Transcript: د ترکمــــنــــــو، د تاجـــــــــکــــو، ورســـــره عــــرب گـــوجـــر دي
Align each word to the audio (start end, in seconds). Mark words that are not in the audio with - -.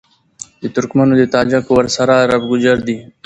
د 0.61 0.63
ترکمــــنــــــو، 0.75 1.17
د 1.21 1.23
تاجـــــــــکــــو، 1.33 1.73
ورســـــره 1.75 2.15
عــــرب 2.21 2.41
گـــوجـــر 2.49 2.77
دي 2.87 2.97